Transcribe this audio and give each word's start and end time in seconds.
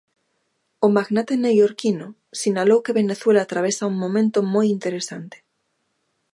O 0.85 0.87
magnate 0.97 1.33
neoiorquino 1.43 2.07
sinalou 2.39 2.79
que 2.85 2.97
Venezuela 3.01 3.41
atravesa 3.43 3.89
un 3.91 3.95
momento 4.03 4.37
"moi 4.53 4.65
interesante". 4.75 5.37